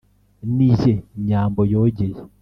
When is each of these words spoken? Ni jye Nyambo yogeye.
Ni 0.55 0.69
jye 0.79 0.93
Nyambo 1.27 1.61
yogeye. 1.73 2.17